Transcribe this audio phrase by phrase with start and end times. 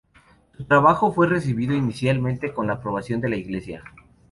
[0.57, 3.83] Su trabajo fue recibido inicialmente con la aprobación de la Iglesia.